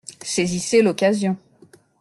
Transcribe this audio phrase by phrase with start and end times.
[0.23, 1.37] Saisissez l’occasion.